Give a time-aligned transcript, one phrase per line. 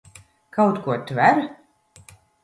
[0.55, 1.43] Kaut ko tver?